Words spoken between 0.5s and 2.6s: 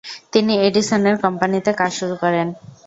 Edison এর কোম্পানিতে কাজ শুরু করেন।